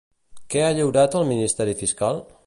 [0.53, 2.23] Què ha lliurat el Ministeri fiscal?